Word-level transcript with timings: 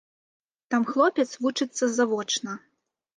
Там 0.71 0.87
хлопец 0.91 1.25
вучыцца 1.47 1.83
завочна. 1.99 2.57